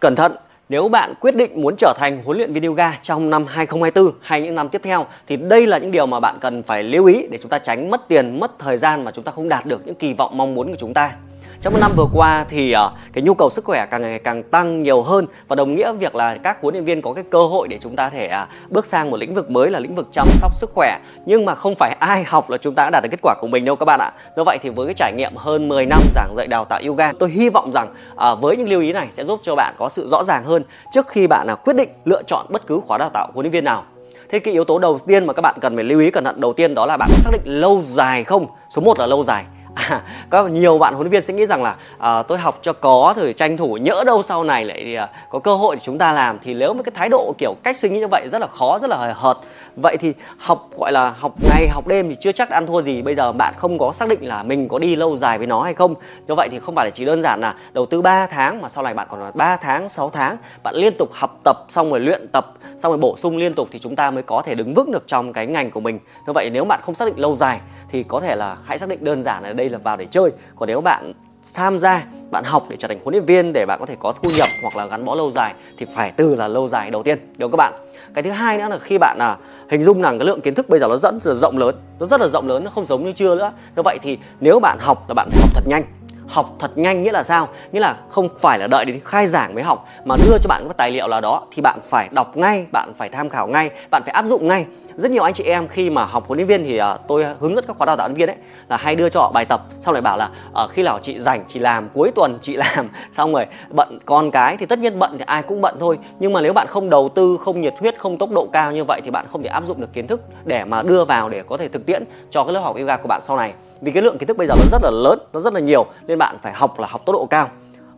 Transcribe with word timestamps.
Cẩn 0.00 0.16
thận, 0.16 0.32
nếu 0.68 0.88
bạn 0.88 1.14
quyết 1.20 1.36
định 1.36 1.62
muốn 1.62 1.74
trở 1.78 1.94
thành 1.96 2.22
huấn 2.24 2.36
luyện 2.38 2.52
viên 2.52 2.62
yoga 2.62 2.98
trong 3.02 3.30
năm 3.30 3.46
2024 3.48 4.14
hay 4.20 4.42
những 4.42 4.54
năm 4.54 4.68
tiếp 4.68 4.80
theo 4.84 5.06
thì 5.26 5.36
đây 5.36 5.66
là 5.66 5.78
những 5.78 5.90
điều 5.90 6.06
mà 6.06 6.20
bạn 6.20 6.38
cần 6.40 6.62
phải 6.62 6.82
lưu 6.82 7.06
ý 7.06 7.26
để 7.30 7.38
chúng 7.42 7.50
ta 7.50 7.58
tránh 7.58 7.90
mất 7.90 8.08
tiền, 8.08 8.40
mất 8.40 8.58
thời 8.58 8.76
gian 8.76 9.04
mà 9.04 9.10
chúng 9.10 9.24
ta 9.24 9.32
không 9.32 9.48
đạt 9.48 9.66
được 9.66 9.86
những 9.86 9.94
kỳ 9.94 10.12
vọng 10.12 10.36
mong 10.36 10.54
muốn 10.54 10.70
của 10.70 10.76
chúng 10.78 10.94
ta 10.94 11.12
trong 11.62 11.72
một 11.72 11.78
năm 11.80 11.92
vừa 11.96 12.06
qua 12.12 12.44
thì 12.48 12.74
uh, 12.74 12.92
cái 13.12 13.22
nhu 13.22 13.34
cầu 13.34 13.50
sức 13.50 13.64
khỏe 13.64 13.86
càng 13.90 14.02
ngày 14.02 14.18
càng 14.18 14.42
tăng 14.42 14.82
nhiều 14.82 15.02
hơn 15.02 15.26
và 15.48 15.56
đồng 15.56 15.74
nghĩa 15.74 15.92
việc 15.92 16.14
là 16.14 16.36
các 16.36 16.58
huấn 16.62 16.74
luyện 16.74 16.84
viên 16.84 17.02
có 17.02 17.12
cái 17.12 17.24
cơ 17.30 17.38
hội 17.38 17.68
để 17.68 17.78
chúng 17.82 17.96
ta 17.96 18.08
thể 18.08 18.30
uh, 18.42 18.70
bước 18.70 18.86
sang 18.86 19.10
một 19.10 19.16
lĩnh 19.16 19.34
vực 19.34 19.50
mới 19.50 19.70
là 19.70 19.78
lĩnh 19.78 19.94
vực 19.94 20.06
chăm 20.12 20.28
sóc 20.40 20.56
sức 20.56 20.70
khỏe. 20.74 20.98
Nhưng 21.26 21.44
mà 21.44 21.54
không 21.54 21.74
phải 21.74 21.96
ai 22.00 22.24
học 22.24 22.50
là 22.50 22.58
chúng 22.58 22.74
ta 22.74 22.82
đã 22.84 22.90
đạt 22.90 23.02
được 23.02 23.08
kết 23.10 23.18
quả 23.22 23.34
của 23.40 23.46
mình 23.46 23.64
đâu 23.64 23.76
các 23.76 23.84
bạn 23.84 24.00
ạ. 24.00 24.12
Do 24.36 24.44
vậy 24.44 24.58
thì 24.62 24.68
với 24.68 24.86
cái 24.86 24.94
trải 24.94 25.12
nghiệm 25.12 25.36
hơn 25.36 25.68
10 25.68 25.86
năm 25.86 26.00
giảng 26.14 26.34
dạy 26.36 26.46
đào 26.46 26.64
tạo 26.64 26.80
yoga 26.86 27.12
tôi 27.12 27.30
hy 27.30 27.48
vọng 27.48 27.72
rằng 27.72 27.94
uh, 28.12 28.40
với 28.40 28.56
những 28.56 28.68
lưu 28.68 28.80
ý 28.80 28.92
này 28.92 29.08
sẽ 29.16 29.24
giúp 29.24 29.40
cho 29.42 29.54
bạn 29.54 29.74
có 29.78 29.88
sự 29.88 30.08
rõ 30.08 30.24
ràng 30.24 30.44
hơn 30.44 30.64
trước 30.92 31.08
khi 31.08 31.26
bạn 31.26 31.46
uh, 31.52 31.64
quyết 31.64 31.76
định 31.76 31.88
lựa 32.04 32.22
chọn 32.26 32.46
bất 32.48 32.66
cứ 32.66 32.80
khóa 32.86 32.98
đào 32.98 33.10
tạo 33.10 33.28
huấn 33.34 33.44
luyện 33.44 33.52
viên 33.52 33.64
nào. 33.64 33.84
Thế 34.30 34.38
cái 34.38 34.54
yếu 34.54 34.64
tố 34.64 34.78
đầu 34.78 34.98
tiên 35.06 35.26
mà 35.26 35.32
các 35.32 35.42
bạn 35.42 35.54
cần 35.60 35.74
phải 35.74 35.84
lưu 35.84 36.00
ý 36.00 36.10
cẩn 36.10 36.24
thận 36.24 36.40
đầu 36.40 36.52
tiên 36.52 36.74
đó 36.74 36.86
là 36.86 36.96
bạn 36.96 37.08
có 37.12 37.18
xác 37.24 37.30
định 37.32 37.60
lâu 37.60 37.82
dài 37.84 38.24
không? 38.24 38.46
Số 38.70 38.82
1 38.82 38.98
là 38.98 39.06
lâu 39.06 39.24
dài 39.24 39.44
à, 39.74 40.02
có 40.30 40.46
nhiều 40.46 40.78
bạn 40.78 40.94
huấn 40.94 41.04
luyện 41.04 41.12
viên 41.12 41.22
sẽ 41.22 41.34
nghĩ 41.34 41.46
rằng 41.46 41.62
là 41.62 41.76
à, 41.98 42.22
tôi 42.22 42.38
học 42.38 42.58
cho 42.62 42.72
có 42.72 43.14
rồi 43.16 43.32
tranh 43.32 43.56
thủ 43.56 43.76
nhỡ 43.76 44.04
đâu 44.06 44.22
sau 44.22 44.44
này 44.44 44.64
lại 44.64 44.96
à, 44.96 45.08
có 45.30 45.38
cơ 45.38 45.54
hội 45.54 45.76
để 45.76 45.82
chúng 45.84 45.98
ta 45.98 46.12
làm. 46.12 46.38
Thì 46.42 46.54
nếu 46.54 46.74
mà 46.74 46.82
cái 46.82 46.92
thái 46.94 47.08
độ 47.08 47.34
kiểu 47.38 47.54
cách 47.62 47.78
suy 47.78 47.88
nghĩ 47.88 48.00
như 48.00 48.08
vậy 48.08 48.28
rất 48.32 48.38
là 48.38 48.46
khó 48.46 48.78
rất 48.78 48.90
là 48.90 48.96
hời 48.96 49.12
hợt. 49.16 49.36
Vậy 49.76 49.96
thì 50.00 50.12
học 50.38 50.68
gọi 50.78 50.92
là 50.92 51.14
học 51.18 51.32
ngày 51.48 51.68
học 51.68 51.86
đêm 51.86 52.08
thì 52.08 52.16
chưa 52.20 52.32
chắc 52.32 52.50
ăn 52.50 52.66
thua 52.66 52.82
gì. 52.82 53.02
Bây 53.02 53.14
giờ 53.14 53.32
bạn 53.32 53.54
không 53.56 53.78
có 53.78 53.92
xác 53.92 54.08
định 54.08 54.28
là 54.28 54.42
mình 54.42 54.68
có 54.68 54.78
đi 54.78 54.96
lâu 54.96 55.16
dài 55.16 55.38
với 55.38 55.46
nó 55.46 55.62
hay 55.62 55.74
không. 55.74 55.94
Do 56.28 56.34
vậy 56.34 56.48
thì 56.50 56.58
không 56.58 56.74
phải 56.74 56.86
là 56.86 56.90
chỉ 56.90 57.04
đơn 57.04 57.22
giản 57.22 57.40
là 57.40 57.54
đầu 57.72 57.86
tư 57.86 58.02
3 58.02 58.26
tháng 58.26 58.62
mà 58.62 58.68
sau 58.68 58.84
này 58.84 58.94
bạn 58.94 59.06
còn 59.10 59.20
là 59.22 59.30
3 59.34 59.56
tháng 59.56 59.88
6 59.88 60.10
tháng. 60.10 60.36
Bạn 60.62 60.74
liên 60.74 60.92
tục 60.98 61.08
học 61.12 61.40
tập 61.44 61.56
xong 61.68 61.90
rồi 61.90 62.00
luyện 62.00 62.28
tập 62.32 62.52
xong 62.78 62.92
rồi 62.92 62.98
bổ 62.98 63.16
sung 63.16 63.36
liên 63.36 63.54
tục 63.54 63.68
thì 63.72 63.78
chúng 63.78 63.96
ta 63.96 64.10
mới 64.10 64.22
có 64.22 64.42
thể 64.46 64.54
đứng 64.54 64.74
vững 64.74 64.92
được 64.92 65.06
trong 65.06 65.32
cái 65.32 65.46
ngành 65.46 65.70
của 65.70 65.80
mình. 65.80 65.98
Như 66.26 66.32
vậy 66.32 66.50
nếu 66.52 66.64
bạn 66.64 66.80
không 66.82 66.94
xác 66.94 67.04
định 67.04 67.18
lâu 67.18 67.36
dài 67.36 67.60
thì 67.88 68.02
có 68.02 68.20
thể 68.20 68.36
là 68.36 68.56
hãy 68.64 68.78
xác 68.78 68.88
định 68.88 69.04
đơn 69.04 69.22
giản 69.22 69.42
là 69.42 69.52
đây 69.60 69.68
là 69.68 69.78
vào 69.78 69.96
để 69.96 70.06
chơi. 70.10 70.30
Còn 70.56 70.66
nếu 70.66 70.80
bạn 70.80 71.12
tham 71.54 71.78
gia, 71.78 72.06
bạn 72.30 72.44
học 72.44 72.66
để 72.68 72.76
trở 72.78 72.88
thành 72.88 72.98
huấn 73.04 73.12
luyện 73.12 73.24
viên 73.24 73.52
để 73.52 73.66
bạn 73.66 73.80
có 73.80 73.86
thể 73.86 73.96
có 73.98 74.12
thu 74.12 74.30
nhập 74.36 74.48
hoặc 74.62 74.76
là 74.76 74.86
gắn 74.86 75.04
bó 75.04 75.14
lâu 75.14 75.30
dài 75.30 75.54
thì 75.78 75.86
phải 75.94 76.12
từ 76.16 76.34
là 76.34 76.48
lâu 76.48 76.68
dài 76.68 76.90
đầu 76.90 77.02
tiên 77.02 77.32
được 77.36 77.48
các 77.52 77.56
bạn? 77.56 77.72
Cái 78.14 78.22
thứ 78.22 78.30
hai 78.30 78.58
nữa 78.58 78.68
là 78.70 78.78
khi 78.78 78.98
bạn 78.98 79.16
là 79.18 79.36
hình 79.70 79.82
dung 79.82 80.02
rằng 80.02 80.18
cái 80.18 80.26
lượng 80.26 80.40
kiến 80.40 80.54
thức 80.54 80.68
bây 80.68 80.80
giờ 80.80 80.88
nó 80.88 80.96
rất 80.96 81.14
là 81.26 81.34
rộng 81.34 81.58
lớn, 81.58 81.74
nó 81.98 82.06
rất 82.06 82.20
là 82.20 82.28
rộng 82.28 82.48
lớn, 82.48 82.64
nó 82.64 82.70
không 82.70 82.86
giống 82.86 83.04
như 83.04 83.12
chưa 83.12 83.34
nữa. 83.34 83.52
Như 83.76 83.82
vậy 83.84 83.98
thì 84.02 84.18
nếu 84.40 84.60
bạn 84.60 84.78
học 84.80 85.04
là 85.08 85.14
bạn 85.14 85.28
phải 85.30 85.40
học 85.40 85.50
thật 85.54 85.64
nhanh 85.66 85.84
học 86.30 86.56
thật 86.58 86.78
nhanh 86.78 87.02
nghĩa 87.02 87.12
là 87.12 87.22
sao? 87.22 87.48
Nghĩa 87.72 87.80
là 87.80 87.96
không 88.08 88.28
phải 88.38 88.58
là 88.58 88.66
đợi 88.66 88.84
đến 88.84 89.00
khai 89.04 89.26
giảng 89.26 89.54
mới 89.54 89.64
học 89.64 89.86
mà 90.04 90.16
đưa 90.16 90.38
cho 90.42 90.48
bạn 90.48 90.64
các 90.68 90.76
tài 90.76 90.90
liệu 90.90 91.08
là 91.08 91.20
đó 91.20 91.42
thì 91.54 91.62
bạn 91.62 91.78
phải 91.82 92.08
đọc 92.12 92.36
ngay 92.36 92.66
bạn 92.72 92.92
phải 92.96 93.08
tham 93.08 93.28
khảo 93.28 93.48
ngay 93.48 93.70
bạn 93.90 94.02
phải 94.02 94.12
áp 94.12 94.26
dụng 94.26 94.48
ngay. 94.48 94.66
Rất 94.96 95.10
nhiều 95.10 95.22
anh 95.22 95.34
chị 95.34 95.44
em 95.44 95.68
khi 95.68 95.90
mà 95.90 96.04
học 96.04 96.24
huấn 96.26 96.38
luyện 96.38 96.48
viên 96.48 96.64
thì 96.64 96.80
uh, 96.80 96.84
tôi 97.08 97.26
hướng 97.40 97.54
dẫn 97.54 97.64
các 97.66 97.76
khóa 97.76 97.86
đào 97.86 97.96
tạo 97.96 98.08
huấn 98.08 98.16
viên 98.16 98.28
ấy 98.28 98.36
là 98.68 98.76
hay 98.76 98.96
đưa 98.96 99.08
cho 99.08 99.20
họ 99.20 99.32
bài 99.32 99.44
tập 99.44 99.60
xong 99.80 99.94
lại 99.94 100.02
bảo 100.02 100.16
là 100.16 100.30
uh, 100.64 100.70
khi 100.70 100.82
nào 100.82 100.98
chị 101.02 101.18
rảnh 101.18 101.44
chị 101.48 101.60
làm 101.60 101.88
cuối 101.94 102.10
tuần 102.14 102.38
chị 102.42 102.56
làm. 102.56 102.88
Xong 103.16 103.32
rồi 103.32 103.46
bận 103.70 103.98
con 104.06 104.30
cái 104.30 104.56
thì 104.56 104.66
tất 104.66 104.78
nhiên 104.78 104.98
bận 104.98 105.10
thì 105.18 105.24
ai 105.26 105.42
cũng 105.42 105.60
bận 105.60 105.76
thôi 105.80 105.98
nhưng 106.18 106.32
mà 106.32 106.40
nếu 106.40 106.52
bạn 106.52 106.66
không 106.70 106.90
đầu 106.90 107.08
tư 107.14 107.38
không 107.40 107.60
nhiệt 107.60 107.74
huyết 107.80 107.98
không 107.98 108.18
tốc 108.18 108.30
độ 108.30 108.48
cao 108.52 108.72
như 108.72 108.84
vậy 108.84 109.00
thì 109.04 109.10
bạn 109.10 109.26
không 109.32 109.42
thể 109.42 109.48
áp 109.48 109.62
dụng 109.66 109.80
được 109.80 109.92
kiến 109.92 110.06
thức 110.06 110.20
để 110.44 110.64
mà 110.64 110.82
đưa 110.82 111.04
vào 111.04 111.28
để 111.28 111.42
có 111.48 111.56
thể 111.56 111.68
thực 111.68 111.86
tiễn 111.86 112.04
cho 112.30 112.44
cái 112.44 112.52
lớp 112.52 112.60
học 112.60 112.76
yoga 112.76 112.96
của 112.96 113.08
bạn 113.08 113.20
sau 113.24 113.36
này 113.36 113.52
vì 113.80 113.92
cái 113.92 114.02
lượng 114.02 114.18
kiến 114.18 114.26
thức 114.26 114.36
bây 114.36 114.46
giờ 114.46 114.54
nó 114.56 114.64
rất 114.70 114.82
là 114.82 114.90
lớn 114.90 115.18
nó 115.32 115.40
rất 115.40 115.54
là 115.54 115.60
nhiều 115.60 115.86
nên 116.06 116.18
bạn 116.18 116.36
phải 116.42 116.52
học 116.52 116.80
là 116.80 116.88
học 116.90 117.02
tốc 117.06 117.14
độ 117.14 117.26
cao. 117.26 117.48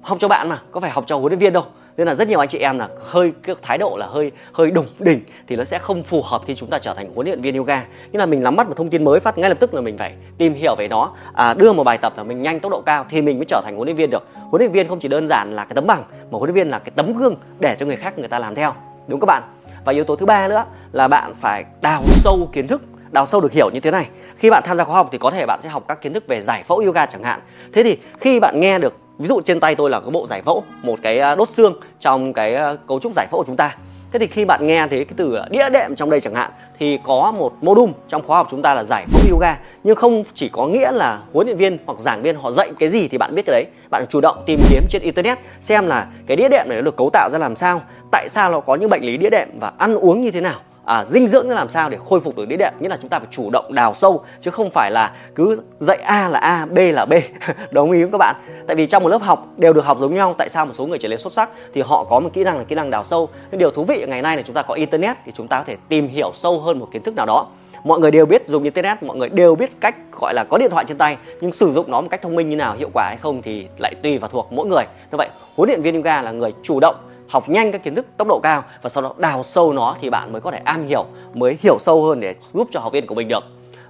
Học 0.02 0.18
cho 0.20 0.28
bạn 0.28 0.48
mà 0.48 0.60
có 0.70 0.80
phải 0.80 0.90
học 0.90 1.04
cho 1.06 1.16
huấn 1.16 1.32
luyện 1.32 1.38
viên 1.38 1.52
đâu. 1.52 1.64
Nên 1.96 2.06
là 2.06 2.14
rất 2.14 2.28
nhiều 2.28 2.38
anh 2.38 2.48
chị 2.48 2.58
em 2.58 2.78
là 2.78 2.88
hơi 3.06 3.32
cái 3.42 3.56
thái 3.62 3.78
độ 3.78 3.96
là 3.98 4.06
hơi 4.06 4.32
hơi 4.52 4.70
đủng 4.70 4.86
đỉnh 4.98 5.20
thì 5.48 5.56
nó 5.56 5.64
sẽ 5.64 5.78
không 5.78 6.02
phù 6.02 6.22
hợp 6.22 6.42
khi 6.46 6.54
chúng 6.54 6.70
ta 6.70 6.78
trở 6.78 6.94
thành 6.94 7.14
huấn 7.14 7.26
luyện 7.26 7.42
viên 7.42 7.56
yoga. 7.56 7.84
Nhưng 8.12 8.20
là 8.20 8.26
mình 8.26 8.42
nắm 8.42 8.56
bắt 8.56 8.68
một 8.68 8.74
thông 8.76 8.90
tin 8.90 9.04
mới 9.04 9.20
phát 9.20 9.38
ngay 9.38 9.50
lập 9.50 9.56
tức 9.60 9.74
là 9.74 9.80
mình 9.80 9.98
phải 9.98 10.14
tìm 10.38 10.54
hiểu 10.54 10.74
về 10.78 10.88
nó. 10.88 11.10
À, 11.34 11.54
đưa 11.54 11.72
một 11.72 11.84
bài 11.84 11.98
tập 11.98 12.12
là 12.16 12.22
mình 12.22 12.42
nhanh 12.42 12.60
tốc 12.60 12.72
độ 12.72 12.80
cao 12.80 13.06
thì 13.10 13.22
mình 13.22 13.38
mới 13.38 13.44
trở 13.48 13.60
thành 13.64 13.76
huấn 13.76 13.86
luyện 13.86 13.96
viên 13.96 14.10
được. 14.10 14.26
Huấn 14.34 14.60
luyện 14.60 14.72
viên 14.72 14.88
không 14.88 14.98
chỉ 14.98 15.08
đơn 15.08 15.28
giản 15.28 15.52
là 15.52 15.64
cái 15.64 15.74
tấm 15.74 15.86
bằng 15.86 16.04
mà 16.30 16.38
huấn 16.38 16.42
luyện 16.42 16.54
viên 16.54 16.70
là 16.70 16.78
cái 16.78 16.92
tấm 16.96 17.12
gương 17.12 17.36
để 17.58 17.76
cho 17.78 17.86
người 17.86 17.96
khác 17.96 18.18
người 18.18 18.28
ta 18.28 18.38
làm 18.38 18.54
theo. 18.54 18.74
Đúng 19.06 19.20
các 19.20 19.26
bạn? 19.26 19.42
Và 19.84 19.92
yếu 19.92 20.04
tố 20.04 20.16
thứ 20.16 20.26
ba 20.26 20.48
nữa 20.48 20.64
là 20.92 21.08
bạn 21.08 21.34
phải 21.34 21.64
đào 21.80 22.02
sâu 22.06 22.48
kiến 22.52 22.66
thức 22.66 22.82
đào 23.12 23.26
sâu 23.26 23.40
được 23.40 23.52
hiểu 23.52 23.70
như 23.70 23.80
thế 23.80 23.90
này 23.90 24.08
khi 24.42 24.50
bạn 24.50 24.62
tham 24.66 24.78
gia 24.78 24.84
khóa 24.84 24.96
học 24.96 25.08
thì 25.12 25.18
có 25.18 25.30
thể 25.30 25.46
bạn 25.46 25.60
sẽ 25.62 25.68
học 25.68 25.84
các 25.88 26.02
kiến 26.02 26.12
thức 26.12 26.24
về 26.28 26.42
giải 26.42 26.62
phẫu 26.62 26.78
yoga 26.78 27.06
chẳng 27.06 27.22
hạn. 27.22 27.40
Thế 27.72 27.82
thì 27.82 27.98
khi 28.20 28.40
bạn 28.40 28.60
nghe 28.60 28.78
được, 28.78 28.96
ví 29.18 29.28
dụ 29.28 29.40
trên 29.40 29.60
tay 29.60 29.74
tôi 29.74 29.90
là 29.90 30.00
cái 30.00 30.10
bộ 30.10 30.26
giải 30.26 30.42
phẫu, 30.42 30.64
một 30.82 30.98
cái 31.02 31.18
à, 31.18 31.34
đốt 31.34 31.48
xương 31.48 31.74
trong 32.00 32.32
cái 32.32 32.54
à, 32.54 32.74
cấu 32.88 33.00
trúc 33.00 33.12
giải 33.16 33.26
phẫu 33.30 33.40
của 33.40 33.44
chúng 33.46 33.56
ta. 33.56 33.76
Thế 34.12 34.18
thì 34.18 34.26
khi 34.26 34.44
bạn 34.44 34.66
nghe 34.66 34.86
thấy 34.90 35.04
cái 35.04 35.14
từ 35.16 35.38
đĩa 35.50 35.70
đệm 35.70 35.94
trong 35.96 36.10
đây 36.10 36.20
chẳng 36.20 36.34
hạn, 36.34 36.50
thì 36.78 36.98
có 37.04 37.32
một 37.38 37.52
module 37.60 37.92
trong 38.08 38.22
khóa 38.26 38.36
học 38.36 38.48
chúng 38.50 38.62
ta 38.62 38.74
là 38.74 38.84
giải 38.84 39.06
phẫu 39.12 39.32
yoga. 39.32 39.58
Nhưng 39.84 39.96
không 39.96 40.24
chỉ 40.34 40.48
có 40.48 40.66
nghĩa 40.66 40.90
là 40.90 41.18
huấn 41.32 41.46
luyện 41.46 41.56
viên 41.56 41.78
hoặc 41.86 42.00
giảng 42.00 42.22
viên 42.22 42.36
họ 42.36 42.50
dạy 42.50 42.70
cái 42.78 42.88
gì 42.88 43.08
thì 43.08 43.18
bạn 43.18 43.34
biết 43.34 43.42
cái 43.46 43.52
đấy. 43.52 43.64
Bạn 43.90 44.04
chủ 44.08 44.20
động 44.20 44.42
tìm 44.46 44.60
kiếm 44.70 44.82
trên 44.88 45.02
internet 45.02 45.38
xem 45.60 45.86
là 45.86 46.06
cái 46.26 46.36
đĩa 46.36 46.48
đệm 46.48 46.68
này 46.68 46.76
nó 46.76 46.82
được 46.82 46.96
cấu 46.96 47.10
tạo 47.12 47.30
ra 47.32 47.38
làm 47.38 47.56
sao, 47.56 47.82
tại 48.12 48.28
sao 48.28 48.50
nó 48.50 48.60
có 48.60 48.74
những 48.74 48.90
bệnh 48.90 49.02
lý 49.02 49.16
đĩa 49.16 49.30
đệm 49.30 49.48
và 49.60 49.72
ăn 49.78 49.94
uống 49.94 50.20
như 50.20 50.30
thế 50.30 50.40
nào 50.40 50.60
à, 50.84 51.04
dinh 51.04 51.28
dưỡng 51.28 51.48
như 51.48 51.54
làm 51.54 51.70
sao 51.70 51.90
để 51.90 51.98
khôi 52.08 52.20
phục 52.20 52.36
được 52.36 52.48
đĩa 52.48 52.56
đệm? 52.56 52.72
Nghĩa 52.80 52.88
là 52.88 52.98
chúng 53.00 53.08
ta 53.08 53.18
phải 53.18 53.28
chủ 53.30 53.50
động 53.50 53.74
đào 53.74 53.94
sâu 53.94 54.24
chứ 54.40 54.50
không 54.50 54.70
phải 54.70 54.90
là 54.90 55.12
cứ 55.34 55.60
dạy 55.80 55.96
a 55.96 56.28
là 56.28 56.38
a 56.38 56.66
b 56.66 56.78
là 56.78 57.06
b. 57.06 57.12
Đồng 57.70 57.92
ý 57.92 58.02
không 58.02 58.12
các 58.12 58.18
bạn? 58.18 58.36
Tại 58.66 58.76
vì 58.76 58.86
trong 58.86 59.02
một 59.02 59.08
lớp 59.08 59.22
học 59.22 59.46
đều 59.56 59.72
được 59.72 59.84
học 59.84 59.98
giống 60.00 60.14
nhau 60.14 60.34
tại 60.38 60.48
sao 60.48 60.66
một 60.66 60.72
số 60.74 60.86
người 60.86 60.98
trở 60.98 61.08
nên 61.08 61.18
xuất 61.18 61.32
sắc 61.32 61.50
thì 61.74 61.82
họ 61.82 62.04
có 62.04 62.20
một 62.20 62.30
kỹ 62.32 62.44
năng 62.44 62.58
là 62.58 62.64
kỹ 62.64 62.74
năng 62.74 62.90
đào 62.90 63.04
sâu. 63.04 63.28
Nhưng 63.50 63.58
điều 63.58 63.70
thú 63.70 63.84
vị 63.84 64.04
ngày 64.08 64.22
nay 64.22 64.36
là 64.36 64.42
chúng 64.42 64.54
ta 64.54 64.62
có 64.62 64.74
internet 64.74 65.16
thì 65.26 65.32
chúng 65.34 65.48
ta 65.48 65.58
có 65.58 65.64
thể 65.66 65.76
tìm 65.88 66.08
hiểu 66.08 66.30
sâu 66.34 66.60
hơn 66.60 66.78
một 66.78 66.88
kiến 66.92 67.02
thức 67.02 67.14
nào 67.14 67.26
đó. 67.26 67.46
Mọi 67.84 68.00
người 68.00 68.10
đều 68.10 68.26
biết 68.26 68.48
dùng 68.48 68.62
internet 68.62 69.02
mọi 69.02 69.16
người 69.16 69.28
đều 69.28 69.54
biết 69.54 69.80
cách 69.80 69.96
gọi 70.20 70.34
là 70.34 70.44
có 70.44 70.58
điện 70.58 70.70
thoại 70.70 70.84
trên 70.88 70.98
tay 70.98 71.16
nhưng 71.40 71.52
sử 71.52 71.72
dụng 71.72 71.90
nó 71.90 72.00
một 72.00 72.08
cách 72.10 72.22
thông 72.22 72.34
minh 72.34 72.48
như 72.48 72.56
nào 72.56 72.76
hiệu 72.76 72.90
quả 72.94 73.04
hay 73.08 73.16
không 73.16 73.42
thì 73.42 73.66
lại 73.78 73.94
tùy 74.02 74.18
và 74.18 74.28
thuộc 74.28 74.52
mỗi 74.52 74.66
người. 74.66 74.84
Như 75.10 75.16
vậy 75.16 75.28
huấn 75.56 75.68
luyện 75.68 75.82
viên 75.82 75.94
yoga 75.94 76.22
là 76.22 76.30
người 76.30 76.52
chủ 76.62 76.80
động 76.80 76.96
học 77.32 77.48
nhanh 77.48 77.72
các 77.72 77.82
kiến 77.82 77.94
thức 77.94 78.06
tốc 78.16 78.28
độ 78.28 78.40
cao 78.42 78.64
và 78.82 78.88
sau 78.88 79.02
đó 79.02 79.12
đào 79.18 79.42
sâu 79.42 79.72
nó 79.72 79.96
thì 80.00 80.10
bạn 80.10 80.32
mới 80.32 80.40
có 80.40 80.50
thể 80.50 80.60
am 80.64 80.86
hiểu 80.86 81.06
mới 81.34 81.56
hiểu 81.60 81.76
sâu 81.78 82.04
hơn 82.04 82.20
để 82.20 82.34
giúp 82.52 82.68
cho 82.70 82.80
học 82.80 82.92
viên 82.92 83.06
của 83.06 83.14
mình 83.14 83.28
được. 83.28 83.44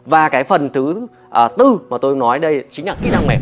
Và 0.06 0.28
cái 0.28 0.44
phần 0.44 0.70
thứ 0.70 1.06
à, 1.30 1.48
tư 1.48 1.80
mà 1.88 1.98
tôi 1.98 2.16
nói 2.16 2.38
đây 2.38 2.64
chính 2.70 2.86
là 2.86 2.96
kỹ 3.02 3.10
năng 3.10 3.26
mềm. 3.26 3.40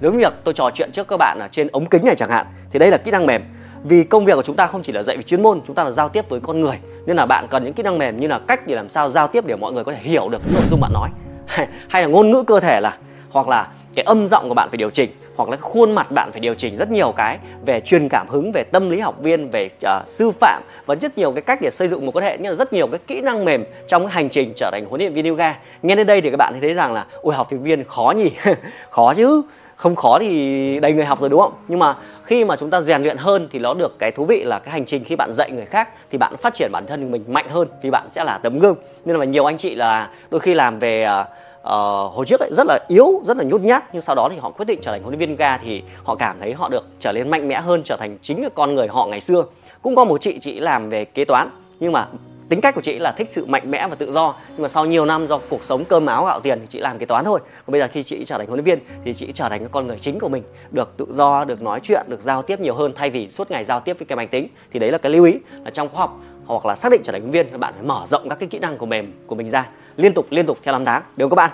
Giống 0.00 0.12
như 0.12 0.18
việc 0.18 0.32
tôi 0.44 0.54
trò 0.54 0.70
chuyện 0.74 0.92
trước 0.92 1.08
các 1.08 1.16
bạn 1.16 1.38
ở 1.40 1.48
trên 1.50 1.68
ống 1.72 1.86
kính 1.86 2.04
này 2.04 2.14
chẳng 2.14 2.30
hạn 2.30 2.46
thì 2.70 2.78
đây 2.78 2.90
là 2.90 2.96
kỹ 2.96 3.10
năng 3.10 3.26
mềm. 3.26 3.42
Vì 3.84 4.04
công 4.04 4.24
việc 4.24 4.32
của 4.34 4.42
chúng 4.42 4.56
ta 4.56 4.66
không 4.66 4.82
chỉ 4.82 4.92
là 4.92 5.02
dạy 5.02 5.16
về 5.16 5.22
chuyên 5.22 5.42
môn 5.42 5.60
chúng 5.66 5.76
ta 5.76 5.84
là 5.84 5.90
giao 5.90 6.08
tiếp 6.08 6.28
với 6.28 6.40
con 6.40 6.60
người 6.60 6.78
nên 7.06 7.16
là 7.16 7.26
bạn 7.26 7.46
cần 7.50 7.64
những 7.64 7.74
kỹ 7.74 7.82
năng 7.82 7.98
mềm 7.98 8.20
như 8.20 8.26
là 8.26 8.40
cách 8.48 8.66
để 8.66 8.74
làm 8.74 8.88
sao 8.88 9.08
giao 9.08 9.28
tiếp 9.28 9.46
để 9.46 9.56
mọi 9.56 9.72
người 9.72 9.84
có 9.84 9.92
thể 9.92 10.00
hiểu 10.02 10.28
được 10.28 10.42
nội 10.54 10.62
dung 10.70 10.80
bạn 10.80 10.92
nói. 10.92 11.08
Hay 11.88 12.02
là 12.02 12.08
ngôn 12.08 12.30
ngữ 12.30 12.42
cơ 12.46 12.60
thể 12.60 12.80
là 12.80 12.96
hoặc 13.30 13.48
là 13.48 13.68
cái 13.94 14.04
âm 14.04 14.26
giọng 14.26 14.48
của 14.48 14.54
bạn 14.54 14.68
phải 14.70 14.76
điều 14.76 14.90
chỉnh 14.90 15.10
hoặc 15.36 15.48
là 15.48 15.56
khuôn 15.56 15.92
mặt 15.92 16.10
bạn 16.10 16.30
phải 16.32 16.40
điều 16.40 16.54
chỉnh 16.54 16.76
rất 16.76 16.90
nhiều 16.90 17.12
cái 17.16 17.38
về 17.66 17.80
truyền 17.80 18.08
cảm 18.08 18.28
hứng 18.28 18.52
về 18.52 18.64
tâm 18.64 18.90
lý 18.90 19.00
học 19.00 19.14
viên 19.22 19.50
về 19.50 19.68
uh, 19.86 20.08
sư 20.08 20.30
phạm 20.30 20.62
và 20.86 20.94
rất 20.94 21.18
nhiều 21.18 21.32
cái 21.32 21.42
cách 21.42 21.58
để 21.62 21.70
xây 21.70 21.88
dựng 21.88 22.06
một 22.06 22.16
quan 22.16 22.24
hệ 22.24 22.38
như 22.38 22.48
là 22.48 22.54
rất 22.54 22.72
nhiều 22.72 22.86
cái 22.86 23.00
kỹ 23.06 23.20
năng 23.20 23.44
mềm 23.44 23.64
trong 23.88 24.02
cái 24.02 24.12
hành 24.12 24.28
trình 24.28 24.52
trở 24.56 24.70
thành 24.72 24.86
huấn 24.88 25.00
luyện 25.00 25.12
viên 25.12 25.26
yoga. 25.26 25.58
Nghe 25.82 25.94
đến 25.94 26.06
đây 26.06 26.20
thì 26.20 26.30
các 26.30 26.36
bạn 26.36 26.54
thấy 26.60 26.74
rằng 26.74 26.92
là 26.92 27.06
ui 27.22 27.34
học 27.34 27.46
thành 27.50 27.62
viên 27.62 27.84
khó 27.84 28.14
nhỉ? 28.16 28.30
Khó 28.90 29.14
chứ. 29.14 29.42
Không 29.76 29.96
khó 29.96 30.18
thì 30.18 30.80
đầy 30.80 30.92
người 30.92 31.04
học 31.04 31.20
rồi 31.20 31.28
đúng 31.28 31.40
không? 31.40 31.52
Nhưng 31.68 31.78
mà 31.78 31.96
khi 32.24 32.44
mà 32.44 32.56
chúng 32.56 32.70
ta 32.70 32.80
rèn 32.80 33.02
luyện 33.02 33.16
hơn 33.16 33.48
thì 33.52 33.58
nó 33.58 33.74
được 33.74 33.98
cái 33.98 34.10
thú 34.12 34.24
vị 34.24 34.42
là 34.44 34.58
cái 34.58 34.72
hành 34.72 34.86
trình 34.86 35.04
khi 35.04 35.16
bạn 35.16 35.30
dạy 35.32 35.50
người 35.50 35.66
khác 35.66 35.88
thì 36.10 36.18
bạn 36.18 36.36
phát 36.36 36.54
triển 36.54 36.72
bản 36.72 36.84
thân 36.88 37.10
mình 37.10 37.24
mạnh 37.28 37.46
hơn 37.48 37.68
vì 37.82 37.90
bạn 37.90 38.08
sẽ 38.14 38.24
là 38.24 38.38
tấm 38.38 38.58
gương. 38.58 38.76
Nên 39.04 39.16
là 39.16 39.24
nhiều 39.24 39.44
anh 39.44 39.58
chị 39.58 39.74
là 39.74 40.10
đôi 40.30 40.40
khi 40.40 40.54
làm 40.54 40.78
về 40.78 41.06
uh, 41.20 41.26
uh, 41.60 42.14
hồi 42.14 42.26
trước 42.26 42.40
ấy, 42.40 42.50
rất 42.52 42.66
là 42.66 42.78
yếu 42.88 43.20
rất 43.24 43.36
là 43.36 43.44
nhút 43.44 43.60
nhát 43.60 43.84
nhưng 43.92 44.02
sau 44.02 44.16
đó 44.16 44.28
thì 44.32 44.38
họ 44.38 44.50
quyết 44.50 44.64
định 44.64 44.80
trở 44.82 44.90
thành 44.90 45.02
huấn 45.02 45.12
luyện 45.12 45.28
viên 45.28 45.36
ga 45.36 45.58
thì 45.58 45.82
họ 46.04 46.14
cảm 46.14 46.36
thấy 46.40 46.52
họ 46.52 46.68
được 46.68 46.86
trở 47.00 47.12
nên 47.12 47.30
mạnh 47.30 47.48
mẽ 47.48 47.60
hơn 47.60 47.82
trở 47.84 47.96
thành 48.00 48.18
chính 48.22 48.40
cái 48.40 48.50
con 48.54 48.74
người 48.74 48.88
họ 48.88 49.06
ngày 49.06 49.20
xưa. 49.20 49.44
Cũng 49.82 49.94
có 49.94 50.04
một 50.04 50.20
chị 50.20 50.38
chị 50.38 50.60
làm 50.60 50.90
về 50.90 51.04
kế 51.04 51.24
toán 51.24 51.50
nhưng 51.80 51.92
mà 51.92 52.08
tính 52.48 52.60
cách 52.60 52.74
của 52.74 52.80
chị 52.80 52.98
là 52.98 53.12
thích 53.12 53.30
sự 53.30 53.46
mạnh 53.46 53.70
mẽ 53.70 53.86
và 53.88 53.94
tự 53.94 54.12
do. 54.12 54.34
Nhưng 54.48 54.62
mà 54.62 54.68
sau 54.68 54.86
nhiều 54.86 55.04
năm 55.04 55.26
do 55.26 55.38
cuộc 55.48 55.64
sống 55.64 55.84
cơm 55.84 56.06
áo 56.06 56.24
gạo 56.24 56.40
tiền 56.40 56.58
thì 56.60 56.66
chị 56.70 56.78
làm 56.78 56.98
kế 56.98 57.06
toán 57.06 57.24
thôi. 57.24 57.40
Còn 57.66 57.72
bây 57.72 57.80
giờ 57.80 57.88
khi 57.92 58.02
chị 58.02 58.24
trở 58.24 58.38
thành 58.38 58.46
huấn 58.46 58.58
luyện 58.58 58.64
viên 58.64 58.78
thì 59.04 59.14
chị 59.14 59.32
trở 59.32 59.48
thành 59.48 59.60
cái 59.60 59.68
con 59.72 59.86
người 59.86 59.98
chính 60.00 60.18
của 60.18 60.28
mình 60.28 60.42
được 60.70 60.96
tự 60.96 61.06
do 61.10 61.44
được 61.44 61.62
nói 61.62 61.80
chuyện 61.82 62.02
được 62.08 62.22
giao 62.22 62.42
tiếp 62.42 62.60
nhiều 62.60 62.74
hơn. 62.74 62.92
Thay 62.96 63.10
vì 63.10 63.28
suốt 63.28 63.50
ngày 63.50 63.64
giao 63.64 63.80
tiếp 63.80 63.98
với 63.98 64.06
cái 64.06 64.16
máy 64.16 64.26
tính 64.26 64.48
thì 64.72 64.78
đấy 64.78 64.90
là 64.90 64.98
cái 64.98 65.12
lưu 65.12 65.24
ý. 65.24 65.32
Là 65.64 65.70
trong 65.70 65.88
khóa 65.88 66.00
học 66.00 66.20
hoặc 66.50 66.66
là 66.66 66.74
xác 66.74 66.92
định 66.92 67.00
trở 67.04 67.12
thành 67.12 67.20
huấn 67.20 67.32
luyện 67.32 67.46
viên 67.46 67.60
bạn 67.60 67.72
phải 67.74 67.82
mở 67.82 68.02
rộng 68.06 68.28
các 68.28 68.38
cái 68.38 68.48
kỹ 68.48 68.58
năng 68.58 68.78
của 68.78 68.86
mềm 68.86 69.12
của 69.26 69.34
mình 69.34 69.50
ra. 69.50 69.68
Liên 69.96 70.14
tục 70.14 70.26
liên 70.30 70.46
tục 70.46 70.58
theo 70.62 70.72
năm 70.72 70.84
tháng 70.84 71.02
đều 71.16 71.28
các 71.28 71.34
bạn. 71.34 71.50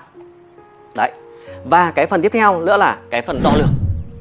Đấy. 0.97 1.13
Và 1.65 1.91
cái 1.91 2.07
phần 2.07 2.23
tiếp 2.23 2.33
theo 2.33 2.61
nữa 2.61 2.77
là 2.77 2.99
cái 3.11 3.23
phần 3.23 3.41
đo 3.45 3.51
lường. 3.59 3.69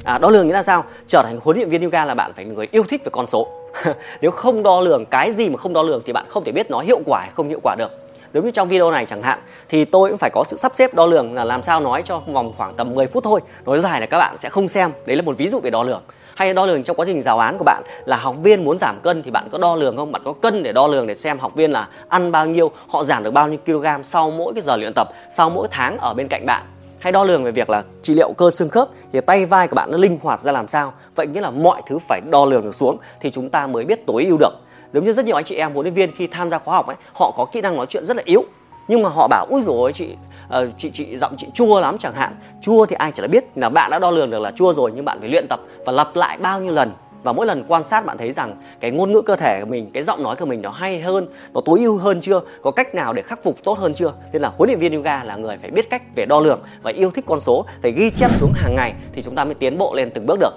À, 0.03 0.17
đo 0.17 0.29
lường 0.29 0.47
nghĩa 0.47 0.53
là 0.53 0.63
sao? 0.63 0.83
Trở 1.07 1.23
thành 1.23 1.39
huấn 1.41 1.57
luyện 1.57 1.69
viên 1.69 1.81
yoga 1.81 2.05
là 2.05 2.13
bạn 2.13 2.33
phải 2.33 2.45
người 2.45 2.67
yêu 2.71 2.83
thích 2.89 3.01
về 3.05 3.09
con 3.11 3.27
số. 3.27 3.47
Nếu 4.21 4.31
không 4.31 4.63
đo 4.63 4.81
lường 4.81 5.05
cái 5.05 5.33
gì 5.33 5.49
mà 5.49 5.57
không 5.57 5.73
đo 5.73 5.83
lường 5.83 6.01
thì 6.05 6.13
bạn 6.13 6.25
không 6.29 6.43
thể 6.43 6.51
biết 6.51 6.71
nó 6.71 6.79
hiệu 6.79 6.99
quả 7.05 7.19
hay 7.19 7.29
không 7.35 7.49
hiệu 7.49 7.59
quả 7.63 7.75
được. 7.77 7.91
Giống 8.33 8.45
như 8.45 8.51
trong 8.51 8.69
video 8.69 8.91
này 8.91 9.05
chẳng 9.05 9.23
hạn 9.23 9.39
thì 9.69 9.85
tôi 9.85 10.09
cũng 10.09 10.17
phải 10.17 10.29
có 10.33 10.43
sự 10.47 10.57
sắp 10.57 10.75
xếp 10.75 10.93
đo 10.93 11.05
lường 11.05 11.33
là 11.33 11.43
làm 11.43 11.63
sao 11.63 11.79
nói 11.79 12.01
cho 12.05 12.19
vòng 12.19 12.53
khoảng 12.57 12.73
tầm 12.73 12.95
10 12.95 13.07
phút 13.07 13.23
thôi. 13.23 13.39
Nói 13.65 13.79
dài 13.79 14.01
là 14.01 14.05
các 14.05 14.17
bạn 14.17 14.37
sẽ 14.37 14.49
không 14.49 14.67
xem. 14.67 14.91
Đấy 15.05 15.15
là 15.15 15.21
một 15.21 15.37
ví 15.37 15.49
dụ 15.49 15.59
về 15.59 15.69
đo 15.69 15.83
lường 15.83 16.01
hay 16.35 16.53
đo 16.53 16.65
lường 16.65 16.83
trong 16.83 16.95
quá 16.95 17.05
trình 17.05 17.21
giáo 17.21 17.39
án 17.39 17.57
của 17.57 17.63
bạn 17.63 17.83
là 18.05 18.17
học 18.17 18.35
viên 18.43 18.63
muốn 18.63 18.77
giảm 18.77 18.99
cân 19.03 19.23
thì 19.23 19.31
bạn 19.31 19.47
có 19.51 19.57
đo 19.57 19.75
lường 19.75 19.97
không? 19.97 20.11
Bạn 20.11 20.21
có 20.25 20.33
cân 20.33 20.63
để 20.63 20.73
đo 20.73 20.87
lường 20.87 21.07
để 21.07 21.15
xem 21.15 21.39
học 21.39 21.55
viên 21.55 21.71
là 21.71 21.87
ăn 22.09 22.31
bao 22.31 22.45
nhiêu, 22.45 22.71
họ 22.87 23.03
giảm 23.03 23.23
được 23.23 23.31
bao 23.31 23.47
nhiêu 23.47 23.59
kg 23.65 24.03
sau 24.03 24.31
mỗi 24.31 24.53
cái 24.53 24.61
giờ 24.61 24.75
luyện 24.77 24.93
tập, 24.95 25.09
sau 25.31 25.49
mỗi 25.49 25.67
tháng 25.71 25.97
ở 25.97 26.13
bên 26.13 26.27
cạnh 26.27 26.45
bạn? 26.45 26.63
Hay 26.99 27.11
đo 27.11 27.23
lường 27.23 27.43
về 27.43 27.51
việc 27.51 27.69
là 27.69 27.83
trị 28.01 28.13
liệu 28.13 28.33
cơ 28.37 28.51
xương 28.51 28.69
khớp 28.69 28.87
thì 29.13 29.21
tay 29.21 29.45
vai 29.45 29.67
của 29.67 29.75
bạn 29.75 29.91
nó 29.91 29.97
linh 29.97 30.19
hoạt 30.21 30.39
ra 30.39 30.51
làm 30.51 30.67
sao? 30.67 30.93
Vậy 31.15 31.27
nghĩa 31.27 31.41
là 31.41 31.51
mọi 31.51 31.81
thứ 31.87 31.99
phải 31.99 32.21
đo 32.31 32.45
lường 32.45 32.63
được 32.63 32.75
xuống 32.75 32.97
thì 33.21 33.31
chúng 33.31 33.49
ta 33.49 33.67
mới 33.67 33.85
biết 33.85 34.05
tối 34.07 34.25
ưu 34.25 34.37
được. 34.37 34.51
Giống 34.93 35.03
như 35.03 35.13
rất 35.13 35.25
nhiều 35.25 35.35
anh 35.35 35.45
chị 35.45 35.55
em, 35.55 35.73
huấn 35.73 35.85
luyện 35.85 35.93
viên 35.93 36.15
khi 36.15 36.27
tham 36.27 36.49
gia 36.49 36.59
khóa 36.59 36.75
học 36.75 36.87
ấy, 36.87 36.95
họ 37.13 37.31
có 37.37 37.45
kỹ 37.45 37.61
năng 37.61 37.75
nói 37.75 37.85
chuyện 37.89 38.05
rất 38.05 38.17
là 38.17 38.23
yếu, 38.25 38.43
nhưng 38.87 39.01
mà 39.01 39.09
họ 39.09 39.27
bảo 39.27 39.45
ui 39.49 39.61
rồi 39.61 39.93
chị 39.93 40.15
uh, 40.47 40.69
chị 40.77 40.91
chị 40.93 41.17
giọng 41.17 41.35
chị 41.37 41.47
chua 41.53 41.79
lắm 41.79 41.97
chẳng 41.97 42.13
hạn. 42.13 42.35
Chua 42.61 42.85
thì 42.85 42.95
ai 42.95 43.11
chả 43.11 43.27
biết 43.27 43.43
là 43.55 43.69
bạn 43.69 43.91
đã 43.91 43.99
đo 43.99 44.11
lường 44.11 44.29
được 44.29 44.39
là 44.39 44.51
chua 44.51 44.73
rồi 44.73 44.91
nhưng 44.95 45.05
bạn 45.05 45.19
phải 45.19 45.29
luyện 45.29 45.47
tập 45.47 45.59
và 45.85 45.91
lặp 45.91 46.15
lại 46.15 46.37
bao 46.37 46.61
nhiêu 46.61 46.73
lần. 46.73 46.91
Và 47.23 47.33
mỗi 47.33 47.45
lần 47.45 47.63
quan 47.67 47.83
sát 47.83 48.05
bạn 48.05 48.17
thấy 48.17 48.31
rằng 48.31 48.55
cái 48.79 48.91
ngôn 48.91 49.11
ngữ 49.11 49.21
cơ 49.21 49.35
thể 49.35 49.59
của 49.61 49.65
mình 49.65 49.91
cái 49.93 50.03
giọng 50.03 50.23
nói 50.23 50.35
của 50.35 50.45
mình 50.45 50.61
nó 50.61 50.69
hay 50.69 51.01
hơn 51.01 51.27
nó 51.53 51.61
tối 51.65 51.79
ưu 51.79 51.97
hơn 51.97 52.21
chưa 52.21 52.41
có 52.61 52.71
cách 52.71 52.95
nào 52.95 53.13
để 53.13 53.21
khắc 53.21 53.43
phục 53.43 53.63
tốt 53.63 53.79
hơn 53.79 53.93
chưa? 53.93 54.13
Nên 54.31 54.41
là 54.41 54.51
huấn 54.57 54.69
luyện 54.69 54.79
viên 54.79 54.93
yoga 54.93 55.23
là 55.23 55.35
người 55.35 55.57
phải 55.61 55.71
biết 55.71 55.89
cách 55.89 56.01
về 56.15 56.25
đo 56.25 56.39
lường 56.39 56.61
và 56.81 56.91
yêu 56.91 57.11
thích 57.11 57.25
con 57.27 57.39
số 57.39 57.65
phải 57.81 57.91
ghi 57.91 58.09
chép 58.09 58.31
xuống 58.37 58.53
hàng 58.55 58.75
ngày 58.75 58.93
thì 59.13 59.21
chúng 59.21 59.35
ta 59.35 59.45
mới 59.45 59.53
tiến 59.53 59.77
bộ 59.77 59.95
lên 59.95 60.11
từng 60.13 60.25
bước 60.25 60.39
được. 60.39 60.53